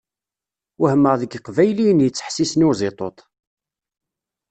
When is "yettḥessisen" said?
2.05-2.63